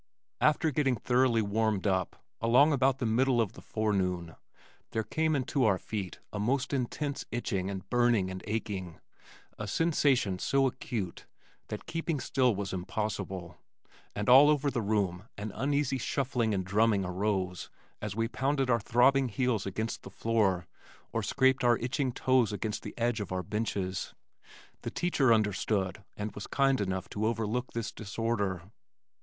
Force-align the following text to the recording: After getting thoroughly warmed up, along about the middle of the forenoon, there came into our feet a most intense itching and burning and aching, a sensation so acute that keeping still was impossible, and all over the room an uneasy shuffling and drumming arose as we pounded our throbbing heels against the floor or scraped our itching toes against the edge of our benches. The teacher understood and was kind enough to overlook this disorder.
After 0.39 0.71
getting 0.71 0.95
thoroughly 0.95 1.43
warmed 1.43 1.85
up, 1.85 2.15
along 2.41 2.73
about 2.73 2.97
the 2.97 3.05
middle 3.05 3.39
of 3.39 3.53
the 3.53 3.61
forenoon, 3.61 4.35
there 4.93 5.03
came 5.03 5.35
into 5.35 5.63
our 5.63 5.77
feet 5.77 6.17
a 6.33 6.39
most 6.39 6.73
intense 6.73 7.23
itching 7.29 7.69
and 7.69 7.87
burning 7.87 8.31
and 8.31 8.43
aching, 8.47 8.99
a 9.59 9.67
sensation 9.67 10.39
so 10.39 10.65
acute 10.65 11.27
that 11.67 11.85
keeping 11.85 12.19
still 12.19 12.55
was 12.55 12.73
impossible, 12.73 13.59
and 14.15 14.27
all 14.27 14.49
over 14.49 14.71
the 14.71 14.81
room 14.81 15.25
an 15.37 15.51
uneasy 15.51 15.99
shuffling 15.99 16.51
and 16.51 16.65
drumming 16.65 17.05
arose 17.05 17.69
as 18.01 18.15
we 18.15 18.27
pounded 18.27 18.71
our 18.71 18.79
throbbing 18.79 19.29
heels 19.29 19.67
against 19.67 20.01
the 20.01 20.09
floor 20.09 20.65
or 21.13 21.21
scraped 21.21 21.63
our 21.63 21.77
itching 21.77 22.11
toes 22.11 22.51
against 22.51 22.81
the 22.81 22.97
edge 22.97 23.19
of 23.19 23.31
our 23.31 23.43
benches. 23.43 24.15
The 24.81 24.89
teacher 24.89 25.31
understood 25.31 26.03
and 26.17 26.31
was 26.33 26.47
kind 26.47 26.81
enough 26.81 27.07
to 27.09 27.27
overlook 27.27 27.73
this 27.73 27.91
disorder. 27.91 28.63